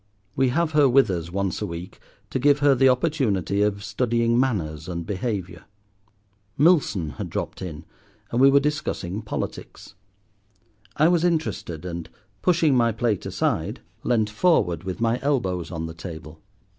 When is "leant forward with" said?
14.01-15.01